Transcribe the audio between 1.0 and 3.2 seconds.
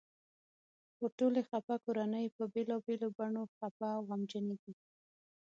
ټولې خپه کورنۍ په بېلابېلو